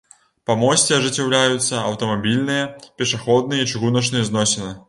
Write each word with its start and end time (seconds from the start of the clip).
Па 0.49 0.53
мосце 0.61 0.93
ажыццяўляюцца 0.97 1.83
аўтамабільныя, 1.91 2.67
пешаходныя 3.03 3.61
і 3.67 3.73
чыгуначныя 3.75 4.31
зносіны. 4.33 4.77